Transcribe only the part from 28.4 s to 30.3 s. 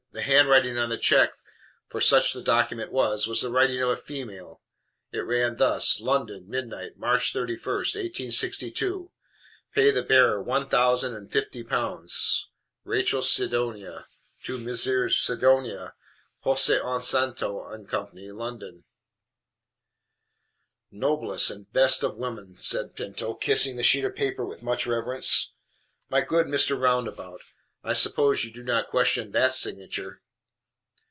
you do not question THAT signature?"